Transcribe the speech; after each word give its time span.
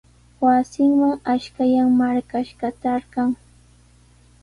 Wasinman 0.45 1.17
ashkallan 1.35 1.89
marqashqa 2.01 2.67
trarqan. 2.81 3.29